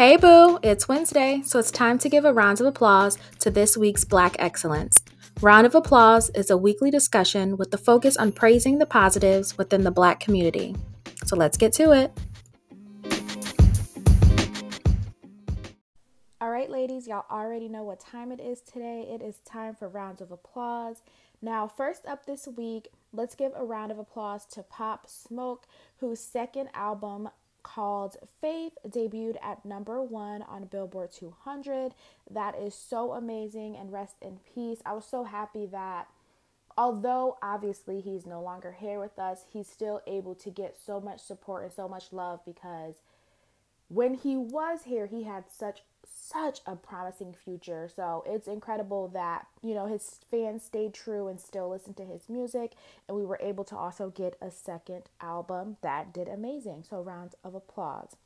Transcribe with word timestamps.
Hey 0.00 0.16
boo, 0.16 0.58
it's 0.62 0.88
Wednesday, 0.88 1.42
so 1.44 1.58
it's 1.58 1.70
time 1.70 1.98
to 1.98 2.08
give 2.08 2.24
a 2.24 2.32
round 2.32 2.58
of 2.58 2.66
applause 2.66 3.18
to 3.40 3.50
this 3.50 3.76
week's 3.76 4.02
Black 4.02 4.34
Excellence. 4.38 4.96
Round 5.42 5.66
of 5.66 5.74
Applause 5.74 6.30
is 6.30 6.48
a 6.48 6.56
weekly 6.56 6.90
discussion 6.90 7.58
with 7.58 7.70
the 7.70 7.76
focus 7.76 8.16
on 8.16 8.32
praising 8.32 8.78
the 8.78 8.86
positives 8.86 9.58
within 9.58 9.84
the 9.84 9.90
Black 9.90 10.18
community. 10.18 10.74
So 11.26 11.36
let's 11.36 11.58
get 11.58 11.74
to 11.74 11.92
it. 11.92 12.18
All 16.40 16.50
right, 16.50 16.70
ladies, 16.70 17.06
y'all 17.06 17.26
already 17.30 17.68
know 17.68 17.82
what 17.82 18.00
time 18.00 18.32
it 18.32 18.40
is 18.40 18.62
today. 18.62 19.06
It 19.06 19.20
is 19.20 19.40
time 19.40 19.74
for 19.74 19.86
rounds 19.86 20.22
of 20.22 20.30
applause. 20.30 21.02
Now, 21.42 21.68
first 21.68 22.06
up 22.06 22.24
this 22.24 22.48
week, 22.48 22.88
let's 23.12 23.34
give 23.34 23.52
a 23.54 23.66
round 23.66 23.92
of 23.92 23.98
applause 23.98 24.46
to 24.52 24.62
Pop 24.62 25.10
Smoke, 25.10 25.66
whose 25.98 26.20
second 26.20 26.70
album, 26.72 27.28
called 27.62 28.16
Faith 28.40 28.72
debuted 28.86 29.36
at 29.42 29.64
number 29.64 30.02
one 30.02 30.42
on 30.42 30.64
Billboard 30.64 31.12
200. 31.12 31.94
That 32.30 32.58
is 32.58 32.74
so 32.74 33.12
amazing 33.12 33.76
and 33.76 33.92
rest 33.92 34.16
in 34.22 34.40
peace. 34.54 34.80
I 34.84 34.92
was 34.92 35.04
so 35.04 35.24
happy 35.24 35.66
that 35.66 36.08
although 36.76 37.36
obviously 37.42 38.00
he's 38.00 38.26
no 38.26 38.40
longer 38.42 38.72
here 38.72 39.00
with 39.00 39.18
us, 39.18 39.44
he's 39.52 39.68
still 39.68 40.00
able 40.06 40.34
to 40.36 40.50
get 40.50 40.76
so 40.76 41.00
much 41.00 41.20
support 41.20 41.64
and 41.64 41.72
so 41.72 41.88
much 41.88 42.12
love 42.12 42.40
because 42.44 42.96
when 43.90 44.14
he 44.14 44.36
was 44.36 44.84
here, 44.84 45.06
he 45.06 45.24
had 45.24 45.44
such 45.50 45.82
such 46.12 46.60
a 46.66 46.76
promising 46.76 47.34
future. 47.34 47.88
So 47.94 48.22
it's 48.26 48.46
incredible 48.46 49.08
that, 49.08 49.46
you 49.62 49.74
know, 49.74 49.86
his 49.86 50.20
fans 50.30 50.62
stayed 50.64 50.94
true 50.94 51.26
and 51.26 51.40
still 51.40 51.68
listened 51.68 51.96
to 51.96 52.04
his 52.04 52.28
music. 52.28 52.72
And 53.08 53.16
we 53.16 53.24
were 53.24 53.38
able 53.40 53.64
to 53.64 53.76
also 53.76 54.10
get 54.10 54.36
a 54.40 54.50
second 54.50 55.04
album 55.20 55.76
that 55.82 56.12
did 56.12 56.28
amazing. 56.28 56.84
So 56.88 57.00
rounds 57.00 57.34
of 57.42 57.54
applause. 57.54 58.16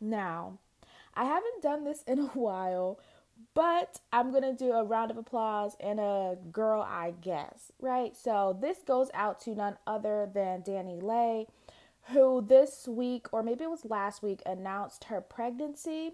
Now, 0.00 0.58
I 1.14 1.24
haven't 1.24 1.62
done 1.62 1.84
this 1.84 2.02
in 2.02 2.18
a 2.20 2.26
while, 2.34 3.00
but 3.54 4.00
I'm 4.12 4.30
going 4.30 4.42
to 4.42 4.52
do 4.52 4.72
a 4.72 4.84
round 4.84 5.10
of 5.10 5.16
applause 5.16 5.76
and 5.80 5.98
a 5.98 6.36
girl, 6.52 6.82
I 6.82 7.14
guess, 7.20 7.72
right? 7.80 8.16
So 8.16 8.56
this 8.60 8.78
goes 8.86 9.10
out 9.12 9.40
to 9.40 9.56
none 9.56 9.76
other 9.86 10.30
than 10.32 10.62
DaniLeigh, 10.62 11.48
who 12.12 12.44
this 12.46 12.86
week, 12.86 13.26
or 13.32 13.42
maybe 13.42 13.64
it 13.64 13.70
was 13.70 13.84
last 13.84 14.22
week, 14.22 14.42
announced 14.44 15.04
her 15.04 15.20
pregnancy. 15.20 16.12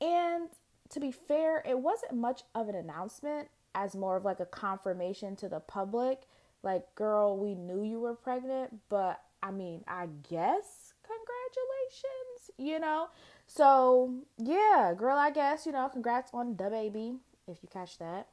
And 0.00 0.48
to 0.90 1.00
be 1.00 1.10
fair, 1.10 1.62
it 1.66 1.78
wasn't 1.78 2.14
much 2.14 2.42
of 2.54 2.68
an 2.68 2.74
announcement 2.74 3.48
as 3.74 3.94
more 3.94 4.16
of 4.16 4.24
like 4.24 4.40
a 4.40 4.46
confirmation 4.46 5.36
to 5.36 5.48
the 5.48 5.60
public. 5.60 6.22
Like, 6.62 6.94
girl, 6.94 7.38
we 7.38 7.54
knew 7.54 7.82
you 7.82 8.00
were 8.00 8.14
pregnant, 8.14 8.80
but 8.88 9.22
I 9.42 9.50
mean, 9.50 9.84
I 9.88 10.08
guess 10.28 10.92
congratulations, 11.02 12.50
you 12.58 12.78
know? 12.78 13.08
So, 13.46 14.14
yeah, 14.38 14.92
girl, 14.96 15.16
I 15.16 15.30
guess, 15.30 15.64
you 15.64 15.72
know, 15.72 15.88
congrats 15.88 16.30
on 16.34 16.56
the 16.56 16.68
baby, 16.68 17.14
if 17.48 17.58
you 17.62 17.68
catch 17.72 17.98
that. 17.98 18.28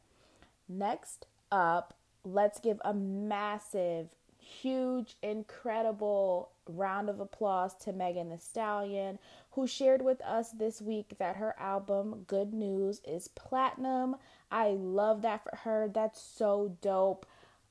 Next 0.68 1.26
up, 1.52 1.96
let's 2.26 2.60
give 2.60 2.82
a 2.84 2.94
massive 2.94 4.10
huge, 4.48 5.16
incredible 5.22 6.52
round 6.68 7.10
of 7.10 7.20
applause 7.20 7.76
to 7.76 7.94
Megan 7.94 8.30
Thee 8.30 8.38
Stallion, 8.40 9.20
who 9.52 9.68
shared 9.68 10.02
with 10.02 10.22
us 10.22 10.52
this 10.52 10.82
week 10.82 11.16
that 11.20 11.36
her 11.36 11.56
album 11.60 12.24
Good 12.28 12.54
News 12.54 13.02
is 13.06 13.28
platinum. 13.28 14.16
I 14.52 14.70
love 14.70 15.22
that 15.24 15.44
for 15.44 15.56
her. 15.64 15.90
That's 15.94 16.22
so 16.22 16.78
dope. 16.82 17.26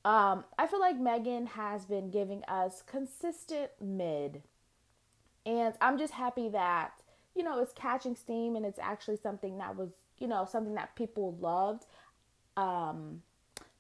Um, 0.04 0.44
I 0.58 0.66
feel 0.66 0.80
like 0.80 0.98
Megan 0.98 1.47
has 1.47 1.84
been 1.84 2.10
giving 2.10 2.44
us 2.44 2.82
consistent 2.86 3.70
mid. 3.80 4.42
And 5.44 5.74
I'm 5.80 5.98
just 5.98 6.12
happy 6.12 6.48
that, 6.50 6.92
you 7.34 7.42
know, 7.42 7.60
it's 7.60 7.72
catching 7.72 8.14
steam 8.14 8.56
and 8.56 8.66
it's 8.66 8.78
actually 8.78 9.16
something 9.16 9.58
that 9.58 9.76
was, 9.76 9.91
you 10.19 10.28
know, 10.28 10.47
something 10.50 10.75
that 10.75 10.94
people 10.97 11.36
loved. 11.41 11.86
Um, 12.56 13.22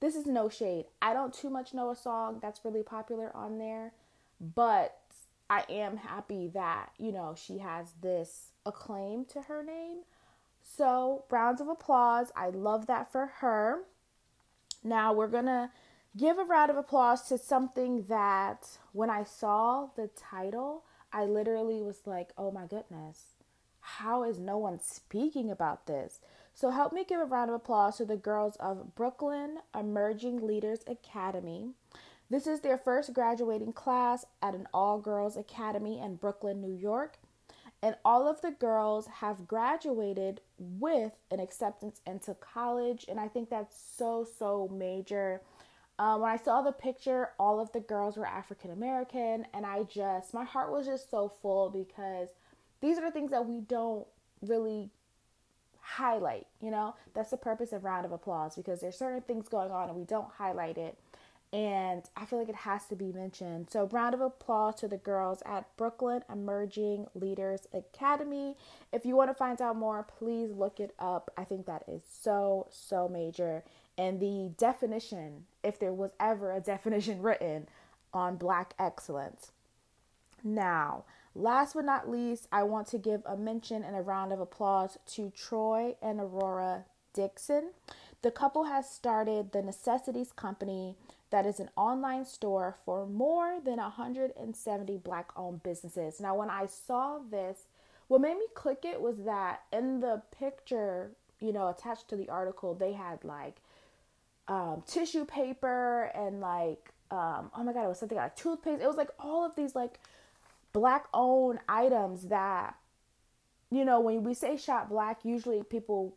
this 0.00 0.14
is 0.14 0.26
no 0.26 0.48
shade. 0.48 0.86
I 1.00 1.14
don't 1.14 1.32
too 1.32 1.50
much 1.50 1.72
know 1.72 1.90
a 1.90 1.96
song 1.96 2.38
that's 2.40 2.64
really 2.64 2.82
popular 2.82 3.34
on 3.34 3.58
there, 3.58 3.92
but 4.40 4.98
I 5.48 5.64
am 5.68 5.96
happy 5.96 6.48
that, 6.48 6.90
you 6.98 7.12
know, 7.12 7.34
she 7.36 7.58
has 7.58 7.92
this 8.02 8.52
acclaim 8.64 9.24
to 9.26 9.42
her 9.42 9.62
name. 9.62 10.02
So, 10.62 11.24
rounds 11.30 11.60
of 11.60 11.68
applause. 11.68 12.32
I 12.34 12.48
love 12.48 12.86
that 12.88 13.10
for 13.10 13.26
her. 13.38 13.82
Now, 14.82 15.12
we're 15.12 15.28
going 15.28 15.46
to 15.46 15.70
give 16.16 16.38
a 16.38 16.44
round 16.44 16.70
of 16.70 16.76
applause 16.76 17.28
to 17.28 17.38
something 17.38 18.04
that 18.04 18.78
when 18.92 19.10
I 19.10 19.24
saw 19.24 19.88
the 19.96 20.10
title, 20.16 20.84
I 21.12 21.24
literally 21.24 21.82
was 21.82 22.06
like, 22.06 22.30
oh 22.36 22.50
my 22.50 22.66
goodness, 22.66 23.36
how 23.80 24.24
is 24.24 24.38
no 24.38 24.58
one 24.58 24.80
speaking 24.80 25.50
about 25.50 25.86
this? 25.86 26.20
So 26.56 26.70
help 26.70 26.94
me 26.94 27.04
give 27.04 27.20
a 27.20 27.24
round 27.26 27.50
of 27.50 27.56
applause 27.56 27.98
to 27.98 28.06
the 28.06 28.16
girls 28.16 28.56
of 28.56 28.94
Brooklyn 28.94 29.58
Emerging 29.78 30.46
Leaders 30.46 30.80
Academy. 30.86 31.72
This 32.30 32.46
is 32.46 32.60
their 32.60 32.78
first 32.78 33.12
graduating 33.12 33.74
class 33.74 34.24
at 34.40 34.54
an 34.54 34.66
all 34.72 34.98
girls 34.98 35.36
academy 35.36 36.00
in 36.00 36.14
Brooklyn, 36.14 36.62
New 36.62 36.72
York. 36.72 37.18
And 37.82 37.94
all 38.06 38.26
of 38.26 38.40
the 38.40 38.52
girls 38.52 39.06
have 39.06 39.46
graduated 39.46 40.40
with 40.58 41.12
an 41.30 41.40
acceptance 41.40 42.00
into 42.06 42.32
college. 42.32 43.04
And 43.06 43.20
I 43.20 43.28
think 43.28 43.50
that's 43.50 43.76
so, 43.94 44.26
so 44.38 44.66
major. 44.72 45.42
Um, 45.98 46.22
when 46.22 46.30
I 46.30 46.38
saw 46.38 46.62
the 46.62 46.72
picture, 46.72 47.32
all 47.38 47.60
of 47.60 47.70
the 47.72 47.80
girls 47.80 48.16
were 48.16 48.26
African 48.26 48.70
American. 48.70 49.46
And 49.52 49.66
I 49.66 49.82
just, 49.82 50.32
my 50.32 50.44
heart 50.44 50.72
was 50.72 50.86
just 50.86 51.10
so 51.10 51.28
full 51.28 51.68
because 51.68 52.30
these 52.80 52.96
are 52.96 53.04
the 53.04 53.10
things 53.10 53.30
that 53.32 53.46
we 53.46 53.60
don't 53.60 54.06
really 54.40 54.88
highlight, 55.86 56.46
you 56.60 56.70
know? 56.70 56.94
That's 57.14 57.30
the 57.30 57.36
purpose 57.36 57.72
of 57.72 57.84
round 57.84 58.04
of 58.04 58.12
applause 58.12 58.56
because 58.56 58.80
there's 58.80 58.98
certain 58.98 59.22
things 59.22 59.48
going 59.48 59.70
on 59.70 59.88
and 59.88 59.96
we 59.96 60.04
don't 60.04 60.30
highlight 60.36 60.78
it. 60.78 60.98
And 61.52 62.02
I 62.16 62.24
feel 62.24 62.40
like 62.40 62.48
it 62.48 62.56
has 62.56 62.86
to 62.86 62.96
be 62.96 63.12
mentioned. 63.12 63.68
So, 63.70 63.86
round 63.86 64.14
of 64.14 64.20
applause 64.20 64.74
to 64.80 64.88
the 64.88 64.96
girls 64.96 65.42
at 65.46 65.74
Brooklyn 65.76 66.22
Emerging 66.30 67.06
Leaders 67.14 67.68
Academy. 67.72 68.56
If 68.92 69.06
you 69.06 69.16
want 69.16 69.30
to 69.30 69.34
find 69.34 69.62
out 69.62 69.76
more, 69.76 70.02
please 70.02 70.50
look 70.50 70.80
it 70.80 70.92
up. 70.98 71.30
I 71.36 71.44
think 71.44 71.66
that 71.66 71.84
is 71.86 72.02
so, 72.04 72.66
so 72.70 73.08
major. 73.08 73.62
And 73.96 74.18
the 74.18 74.50
definition, 74.58 75.44
if 75.62 75.78
there 75.78 75.94
was 75.94 76.10
ever 76.18 76.52
a 76.52 76.60
definition 76.74 77.22
written 77.22 77.68
on 78.12 78.36
Black 78.36 78.74
excellence. 78.78 79.52
Now, 80.42 81.04
Last 81.36 81.74
but 81.74 81.84
not 81.84 82.08
least, 82.08 82.48
I 82.50 82.62
want 82.62 82.86
to 82.88 82.98
give 82.98 83.20
a 83.26 83.36
mention 83.36 83.84
and 83.84 83.94
a 83.94 84.00
round 84.00 84.32
of 84.32 84.40
applause 84.40 84.96
to 85.08 85.30
Troy 85.30 85.94
and 86.00 86.18
Aurora 86.18 86.86
Dixon. 87.12 87.72
The 88.22 88.30
couple 88.30 88.64
has 88.64 88.90
started 88.90 89.52
the 89.52 89.60
Necessities 89.60 90.32
Company, 90.32 90.96
that 91.30 91.44
is 91.44 91.60
an 91.60 91.70
online 91.76 92.24
store 92.24 92.76
for 92.84 93.06
more 93.06 93.58
than 93.62 93.76
170 93.76 94.96
black 94.98 95.30
owned 95.36 95.62
businesses. 95.62 96.20
Now, 96.20 96.36
when 96.36 96.50
I 96.50 96.66
saw 96.66 97.18
this, 97.18 97.64
what 98.08 98.20
made 98.20 98.38
me 98.38 98.46
click 98.54 98.84
it 98.84 99.00
was 99.00 99.24
that 99.24 99.62
in 99.72 100.00
the 100.00 100.22
picture, 100.38 101.10
you 101.40 101.52
know, 101.52 101.68
attached 101.68 102.08
to 102.08 102.16
the 102.16 102.28
article, 102.28 102.74
they 102.74 102.92
had 102.92 103.24
like 103.24 103.56
um, 104.48 104.82
tissue 104.86 105.24
paper 105.24 106.10
and 106.14 106.40
like, 106.40 106.92
um, 107.10 107.50
oh 107.56 107.62
my 107.64 107.72
God, 107.72 107.84
it 107.84 107.88
was 107.88 107.98
something 107.98 108.16
like 108.16 108.36
toothpaste. 108.36 108.80
It 108.80 108.86
was 108.86 108.96
like 108.96 109.10
all 109.18 109.44
of 109.44 109.56
these 109.56 109.74
like 109.74 109.98
black 110.76 111.06
owned 111.14 111.58
items 111.70 112.24
that 112.24 112.76
you 113.70 113.82
know 113.82 113.98
when 113.98 114.22
we 114.22 114.34
say 114.34 114.58
shop 114.58 114.90
black 114.90 115.24
usually 115.24 115.62
people 115.62 116.14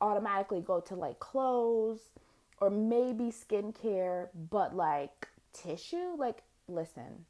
automatically 0.00 0.60
go 0.60 0.78
to 0.78 0.94
like 0.94 1.18
clothes 1.18 1.98
or 2.60 2.70
maybe 2.70 3.32
skincare 3.32 4.28
but 4.48 4.76
like 4.76 5.26
tissue 5.52 6.14
like 6.16 6.44
listen 6.68 7.24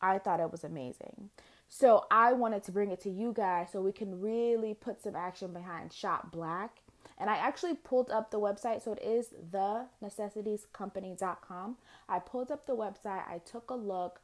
i 0.00 0.16
thought 0.16 0.40
it 0.40 0.50
was 0.50 0.64
amazing 0.64 1.28
so 1.68 2.06
i 2.10 2.32
wanted 2.32 2.64
to 2.64 2.72
bring 2.72 2.90
it 2.90 2.98
to 2.98 3.10
you 3.10 3.34
guys 3.34 3.68
so 3.70 3.82
we 3.82 3.92
can 3.92 4.22
really 4.22 4.72
put 4.72 5.02
some 5.02 5.14
action 5.14 5.52
behind 5.52 5.92
shop 5.92 6.32
black 6.32 6.80
and 7.16 7.30
I 7.30 7.36
actually 7.36 7.74
pulled 7.74 8.10
up 8.10 8.32
the 8.32 8.40
website. 8.40 8.82
So 8.82 8.92
it 8.92 9.00
is 9.00 9.28
the 9.52 9.86
necessitiescompany.com. 10.02 11.76
I 12.08 12.18
pulled 12.18 12.50
up 12.50 12.66
the 12.66 12.74
website. 12.74 13.22
I 13.28 13.40
took 13.44 13.70
a 13.70 13.76
look 13.76 14.20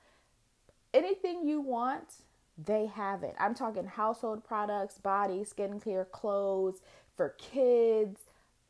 anything 0.92 1.46
you 1.46 1.60
want, 1.60 2.14
they 2.62 2.87
have 2.87 3.22
it. 3.22 3.34
I'm 3.38 3.54
talking 3.54 3.87
household 3.87 4.44
products, 4.44 4.98
body, 4.98 5.44
skincare, 5.44 6.10
clothes 6.10 6.81
for 7.16 7.31
kids. 7.38 8.20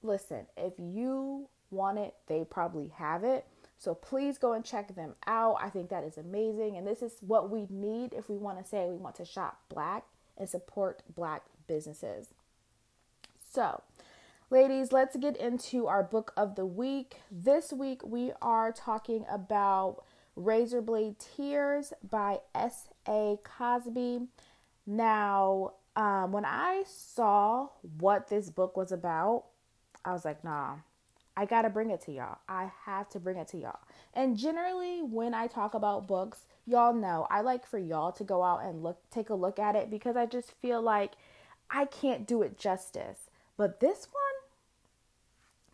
Listen, 0.03 0.47
if 0.57 0.75
you 0.79 1.49
want 1.71 1.99
it, 1.99 2.15
they 2.27 2.45
probably 2.45 2.89
have 2.97 3.25
it. 3.25 3.47
So 3.79 3.95
please 3.95 4.37
go 4.39 4.53
and 4.53 4.65
check 4.65 4.95
them 4.95 5.15
out. 5.27 5.57
I 5.61 5.71
think 5.71 5.89
that 5.89 6.05
is 6.05 6.19
amazing. 6.19 6.77
And 6.77 6.87
this 6.87 7.03
is 7.03 7.15
what 7.21 7.51
we 7.51 7.67
need 7.71 8.13
if 8.13 8.29
we 8.29 8.37
want 8.37 8.59
to 8.63 8.69
say 8.69 8.87
we 8.89 8.97
want 8.97 9.17
to 9.17 9.25
shop 9.25 9.59
black 9.69 10.05
and 10.37 10.49
support 10.49 11.03
black 11.15 11.45
businesses. 11.67 12.29
So, 13.53 13.83
ladies, 14.51 14.93
let's 14.93 15.17
get 15.17 15.37
into 15.37 15.87
our 15.87 16.03
book 16.03 16.33
of 16.37 16.57
the 16.57 16.67
week. 16.67 17.17
This 17.31 17.73
week 17.73 18.03
we 18.05 18.33
are 18.43 18.71
talking 18.71 19.25
about 19.31 20.05
Razorblade 20.41 21.17
Tears 21.37 21.93
by 22.09 22.41
S.A. 22.55 23.39
Cosby. 23.45 24.29
Now, 24.87 25.75
Um, 25.97 26.31
when 26.33 26.45
I 26.45 26.85
saw 26.87 27.69
what 27.99 28.29
this 28.29 28.49
book 28.49 28.77
was 28.77 28.93
about, 28.93 29.47
I 30.05 30.13
was 30.13 30.25
like, 30.25 30.45
nah, 30.45 30.77
I 31.37 31.47
gotta 31.47 31.69
bring 31.69 31.91
it 31.91 32.01
to 32.03 32.13
y'all. 32.13 32.39
I 32.49 32.71
have 32.85 33.09
to 33.11 33.21
bring 33.21 33.37
it 33.39 33.49
to 33.49 33.59
y'all. 33.59 33.81
And 34.15 34.37
generally, 34.37 35.03
when 35.03 35.35
I 35.35 35.49
talk 35.49 35.75
about 35.75 36.07
books, 36.07 36.47
y'all 36.65 36.95
know 36.95 37.27
I 37.29 37.41
like 37.41 37.67
for 37.67 37.79
y'all 37.79 38.13
to 38.13 38.25
go 38.25 38.43
out 38.43 38.63
and 38.65 38.83
look, 38.85 38.99
take 39.11 39.31
a 39.31 39.35
look 39.35 39.59
at 39.59 39.75
it 39.77 39.91
because 39.91 40.17
I 40.17 40.27
just 40.27 40.53
feel 40.63 40.81
like 40.81 41.13
I 41.71 41.87
can't 41.87 42.27
do 42.27 42.43
it 42.43 42.57
justice. 42.57 43.29
But 43.57 43.81
this 43.81 44.07
one, 44.13 44.39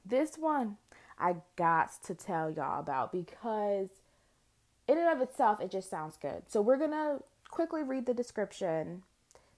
this 0.05 0.37
one, 0.39 0.79
I 1.19 1.37
got 1.57 1.91
to 2.05 2.15
tell 2.15 2.51
y'all 2.51 2.81
about 2.81 3.13
because 3.13 3.91
in 4.89 4.99
and 4.99 5.09
of 5.09 5.21
itself, 5.21 5.61
it 5.61 5.71
just 5.71 5.91
sounds 5.91 6.17
good. 6.17 6.43
So 6.49 6.61
we're 6.61 6.79
gonna 6.79 7.19
quickly 7.51 7.83
read 7.83 8.07
the 8.07 8.15
description, 8.15 9.03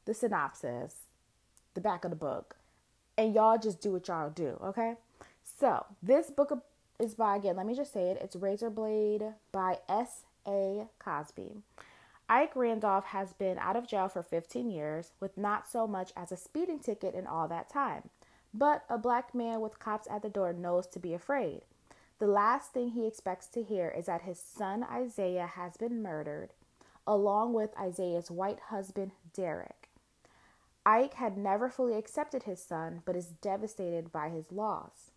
the 0.05 0.15
synopsis, 0.15 0.95
the 1.75 1.81
back 1.81 2.05
of 2.05 2.11
the 2.11 2.17
book, 2.17 2.57
and 3.17 3.35
y'all 3.35 3.59
just 3.59 3.81
do 3.81 3.93
what 3.93 4.09
y'all 4.09 4.31
do, 4.31 4.59
okay? 4.63 4.95
So 5.43 5.87
this 6.03 6.31
book 6.31 6.63
is 6.99 7.15
by 7.15 7.37
again, 7.37 7.57
let 7.57 7.67
me 7.67 7.75
just 7.75 7.93
say 7.93 8.11
it. 8.11 8.19
It's 8.21 8.37
Razorblade 8.37 9.35
by 9.53 9.79
S. 9.89 10.25
A. 10.47 10.87
Cosby. 10.99 11.63
Ike 12.31 12.57
Randolph 12.57 13.07
has 13.07 13.33
been 13.33 13.59
out 13.59 13.77
of 13.77 13.87
jail 13.87 14.09
for 14.09 14.23
15 14.23 14.71
years 14.71 15.13
with 15.19 15.39
not 15.39 15.67
so 15.67 15.87
much 15.87 16.13
as 16.17 16.31
a 16.31 16.37
speeding 16.37 16.79
ticket 16.79 17.15
in 17.15 17.27
all 17.27 17.49
that 17.49 17.71
time. 17.71 18.11
But 18.53 18.85
a 18.89 18.99
black 18.99 19.35
man 19.35 19.61
with 19.61 19.79
cops 19.79 20.09
at 20.11 20.23
the 20.23 20.29
door 20.29 20.53
knows 20.53 20.87
to 20.89 20.99
be 20.99 21.15
afraid. 21.15 21.63
The 22.19 22.27
last 22.27 22.73
thing 22.73 22.91
he 22.91 23.07
expects 23.07 23.47
to 23.49 23.63
hear 23.63 23.89
is 23.89 24.07
that 24.07 24.23
his 24.23 24.41
son 24.41 24.85
Isaiah 24.85 25.47
has 25.47 25.77
been 25.77 26.03
murdered, 26.03 26.51
along 27.07 27.53
with 27.53 27.79
Isaiah's 27.79 28.31
white 28.31 28.59
husband 28.71 29.13
Derek. 29.33 29.89
Ike 30.85 31.15
had 31.15 31.37
never 31.37 31.69
fully 31.69 31.95
accepted 31.95 32.45
his 32.45 32.63
son, 32.63 33.03
but 33.05 33.15
is 33.15 33.27
devastated 33.27 34.11
by 34.11 34.31
his 34.31 34.51
loss. 34.51 35.13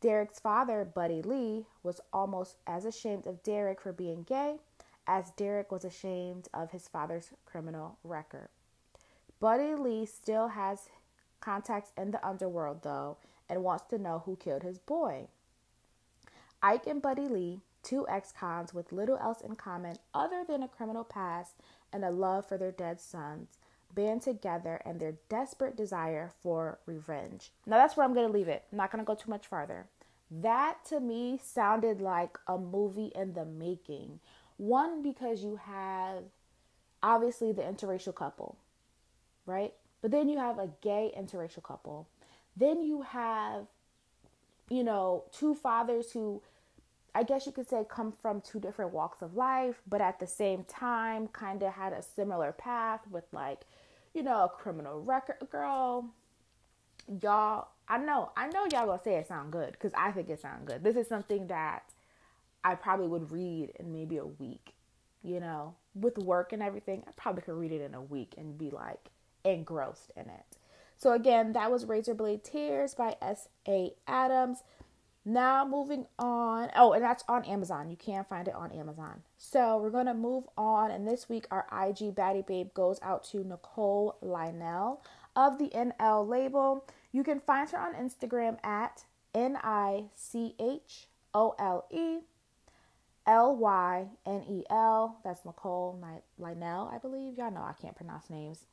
Derek's 0.00 0.40
father, 0.40 0.84
Buddy 0.84 1.22
Lee, 1.22 1.66
was 1.82 2.00
almost 2.12 2.56
as 2.66 2.84
ashamed 2.84 3.26
of 3.26 3.42
Derek 3.42 3.80
for 3.80 3.92
being 3.92 4.22
gay 4.22 4.56
as 5.06 5.30
Derek 5.32 5.72
was 5.72 5.84
ashamed 5.84 6.48
of 6.52 6.70
his 6.70 6.88
father's 6.88 7.30
criminal 7.46 7.98
record. 8.04 8.48
Buddy 9.40 9.74
Lee 9.74 10.06
still 10.06 10.48
has 10.48 10.88
contacts 11.40 11.92
in 11.96 12.10
the 12.10 12.26
underworld, 12.26 12.82
though, 12.82 13.16
and 13.48 13.64
wants 13.64 13.84
to 13.90 13.98
know 13.98 14.22
who 14.24 14.36
killed 14.36 14.62
his 14.62 14.78
boy. 14.78 15.28
Ike 16.62 16.86
and 16.86 17.00
Buddy 17.00 17.28
Lee, 17.28 17.60
two 17.82 18.06
ex 18.08 18.32
cons 18.32 18.74
with 18.74 18.92
little 18.92 19.16
else 19.16 19.40
in 19.40 19.56
common 19.56 19.96
other 20.12 20.44
than 20.46 20.62
a 20.62 20.68
criminal 20.68 21.04
past 21.04 21.54
and 21.92 22.04
a 22.04 22.10
love 22.10 22.46
for 22.46 22.58
their 22.58 22.70
dead 22.72 23.00
sons, 23.00 23.58
band 23.94 24.22
together 24.22 24.80
and 24.84 25.00
their 25.00 25.14
desperate 25.28 25.76
desire 25.76 26.30
for 26.42 26.78
revenge. 26.86 27.50
Now 27.66 27.78
that's 27.78 27.96
where 27.96 28.04
I'm 28.04 28.14
going 28.14 28.26
to 28.26 28.32
leave 28.32 28.48
it. 28.48 28.64
I'm 28.70 28.78
not 28.78 28.92
going 28.92 29.02
to 29.02 29.06
go 29.06 29.14
too 29.14 29.30
much 29.30 29.46
farther. 29.46 29.86
That 30.30 30.84
to 30.90 31.00
me 31.00 31.40
sounded 31.42 32.00
like 32.00 32.38
a 32.46 32.56
movie 32.56 33.10
in 33.14 33.32
the 33.32 33.44
making. 33.44 34.20
One, 34.58 35.02
because 35.02 35.42
you 35.42 35.56
have 35.56 36.24
obviously 37.02 37.52
the 37.52 37.62
interracial 37.62 38.14
couple, 38.14 38.56
right? 39.46 39.72
But 40.02 40.10
then 40.10 40.28
you 40.28 40.38
have 40.38 40.58
a 40.58 40.70
gay 40.82 41.12
interracial 41.18 41.62
couple. 41.62 42.08
Then 42.56 42.84
you 42.84 43.02
have, 43.02 43.66
you 44.70 44.84
know, 44.84 45.24
two 45.36 45.54
fathers 45.54 46.12
who 46.12 46.40
I 47.14 47.24
guess 47.24 47.44
you 47.44 47.52
could 47.52 47.68
say 47.68 47.84
come 47.88 48.12
from 48.12 48.40
two 48.40 48.60
different 48.60 48.92
walks 48.92 49.20
of 49.20 49.34
life, 49.34 49.82
but 49.88 50.00
at 50.00 50.20
the 50.20 50.26
same 50.26 50.64
time 50.64 51.28
kind 51.28 51.62
of 51.62 51.72
had 51.72 51.92
a 51.92 52.02
similar 52.02 52.52
path 52.52 53.00
with 53.10 53.24
like, 53.32 53.62
you 54.14 54.22
know, 54.22 54.44
a 54.44 54.48
criminal 54.48 55.02
record 55.02 55.38
girl. 55.50 56.10
Y'all, 57.20 57.68
I 57.88 57.98
know, 57.98 58.30
I 58.36 58.48
know 58.48 58.66
y'all 58.70 58.86
gonna 58.86 59.02
say 59.02 59.16
it 59.16 59.26
sound 59.26 59.50
good 59.50 59.72
because 59.72 59.92
I 59.96 60.12
think 60.12 60.28
it 60.30 60.40
sound 60.40 60.66
good. 60.66 60.84
This 60.84 60.96
is 60.96 61.08
something 61.08 61.48
that 61.48 61.82
I 62.62 62.76
probably 62.76 63.08
would 63.08 63.32
read 63.32 63.72
in 63.80 63.92
maybe 63.92 64.18
a 64.18 64.26
week, 64.26 64.74
you 65.24 65.40
know, 65.40 65.74
with 65.94 66.16
work 66.18 66.52
and 66.52 66.62
everything. 66.62 67.02
I 67.08 67.10
probably 67.16 67.42
could 67.42 67.54
read 67.54 67.72
it 67.72 67.80
in 67.80 67.94
a 67.94 68.02
week 68.02 68.34
and 68.38 68.56
be 68.56 68.70
like, 68.70 69.10
engrossed 69.44 70.12
in 70.16 70.28
it. 70.28 70.58
So 71.00 71.12
again, 71.12 71.54
that 71.54 71.70
was 71.70 71.86
Razorblade 71.86 72.44
Tears 72.44 72.94
by 72.94 73.16
S.A. 73.22 73.94
Adams. 74.06 74.64
Now 75.24 75.66
moving 75.66 76.04
on. 76.18 76.68
Oh, 76.76 76.92
and 76.92 77.02
that's 77.02 77.24
on 77.26 77.46
Amazon. 77.46 77.88
You 77.88 77.96
can 77.96 78.22
find 78.22 78.46
it 78.46 78.54
on 78.54 78.70
Amazon. 78.70 79.22
So 79.38 79.78
we're 79.78 79.88
gonna 79.88 80.12
move 80.12 80.44
on, 80.58 80.90
and 80.90 81.08
this 81.08 81.26
week 81.26 81.46
our 81.50 81.66
IG 81.72 82.14
Baddie 82.14 82.46
Babe 82.46 82.74
goes 82.74 82.98
out 83.00 83.24
to 83.30 83.38
Nichole 83.38 84.16
Lynel 84.22 84.98
of 85.34 85.56
the 85.56 85.70
NL 85.70 86.28
label. 86.28 86.84
You 87.12 87.24
can 87.24 87.40
find 87.40 87.70
her 87.70 87.78
on 87.78 87.94
Instagram 87.94 88.62
at 88.62 89.04
N 89.34 89.56
I 89.62 90.04
C 90.14 90.54
H 90.60 91.06
O 91.32 91.54
L 91.58 91.86
E 91.90 92.18
L 93.26 93.56
Y 93.56 94.06
N 94.26 94.44
E 94.46 94.64
L. 94.68 95.18
That's 95.24 95.40
Nichole 95.44 95.98
Lynel, 96.38 96.94
I 96.94 96.98
believe. 96.98 97.38
Y'all 97.38 97.50
know 97.50 97.62
I 97.62 97.72
can't 97.80 97.96
pronounce 97.96 98.28
names. 98.28 98.66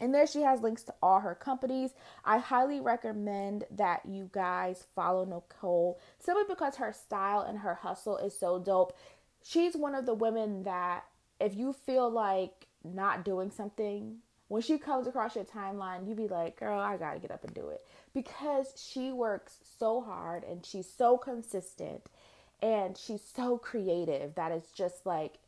And 0.00 0.14
there 0.14 0.26
she 0.26 0.42
has 0.42 0.62
links 0.62 0.82
to 0.84 0.94
all 1.02 1.20
her 1.20 1.34
companies. 1.34 1.90
I 2.24 2.38
highly 2.38 2.80
recommend 2.80 3.64
that 3.70 4.06
you 4.06 4.30
guys 4.32 4.86
follow 4.94 5.26
Nichole 5.26 5.96
simply 6.18 6.44
because 6.48 6.76
her 6.76 6.92
style 6.92 7.42
and 7.42 7.58
her 7.58 7.74
hustle 7.74 8.16
is 8.16 8.38
so 8.38 8.58
dope. 8.58 8.96
She's 9.42 9.76
one 9.76 9.94
of 9.94 10.06
the 10.06 10.14
women 10.14 10.62
that 10.62 11.04
if 11.38 11.54
you 11.54 11.72
feel 11.72 12.10
like 12.10 12.66
not 12.82 13.24
doing 13.24 13.50
something, 13.50 14.18
when 14.48 14.62
she 14.62 14.78
comes 14.78 15.06
across 15.06 15.36
your 15.36 15.44
timeline, 15.44 16.08
you 16.08 16.14
be 16.14 16.26
like, 16.26 16.58
girl, 16.58 16.80
I 16.80 16.96
gotta 16.96 17.20
get 17.20 17.30
up 17.30 17.44
and 17.44 17.54
do 17.54 17.68
it. 17.68 17.86
Because 18.12 18.72
she 18.76 19.12
works 19.12 19.58
so 19.78 20.00
hard 20.00 20.42
and 20.44 20.66
she's 20.66 20.88
so 20.88 21.16
consistent 21.16 22.02
and 22.62 22.96
she's 22.96 23.22
so 23.22 23.58
creative 23.58 24.34
that 24.34 24.52
it's 24.52 24.72
just 24.72 25.06
like 25.06 25.38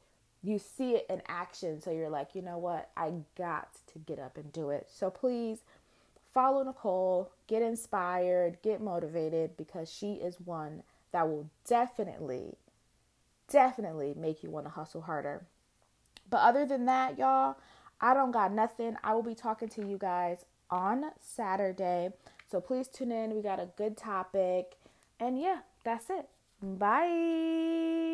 you 0.42 0.58
see 0.58 0.92
it 0.92 1.06
in 1.08 1.22
action. 1.28 1.80
So 1.80 1.90
you're 1.90 2.10
like, 2.10 2.34
you 2.34 2.42
know 2.42 2.58
what? 2.58 2.90
I 2.96 3.12
got 3.36 3.68
to 3.92 3.98
get 4.00 4.18
up 4.18 4.36
and 4.36 4.52
do 4.52 4.70
it. 4.70 4.88
So 4.90 5.10
please 5.10 5.60
follow 6.32 6.64
Nichole, 6.64 7.28
get 7.46 7.62
inspired, 7.62 8.58
get 8.62 8.80
motivated 8.80 9.56
because 9.56 9.92
she 9.92 10.14
is 10.14 10.40
one 10.40 10.82
that 11.12 11.28
will 11.28 11.48
definitely, 11.66 12.54
definitely 13.50 14.14
make 14.16 14.42
you 14.42 14.50
want 14.50 14.66
to 14.66 14.70
hustle 14.70 15.02
harder. 15.02 15.44
But 16.28 16.38
other 16.38 16.64
than 16.64 16.86
that, 16.86 17.18
y'all, 17.18 17.56
I 18.00 18.14
don't 18.14 18.32
got 18.32 18.52
nothing. 18.52 18.96
I 19.04 19.14
will 19.14 19.22
be 19.22 19.34
talking 19.34 19.68
to 19.70 19.86
you 19.86 19.98
guys 19.98 20.44
on 20.70 21.04
Saturday. 21.20 22.10
So 22.50 22.60
please 22.60 22.88
tune 22.88 23.12
in. 23.12 23.34
We 23.34 23.42
got 23.42 23.60
a 23.60 23.68
good 23.76 23.96
topic. 23.96 24.76
And 25.20 25.38
yeah, 25.38 25.58
that's 25.84 26.10
it. 26.10 26.28
Bye. 26.62 28.11